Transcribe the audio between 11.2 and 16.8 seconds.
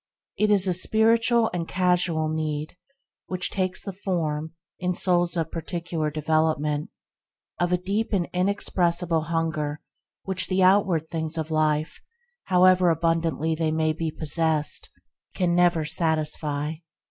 of life, however abundantly possessed, never can satisfy.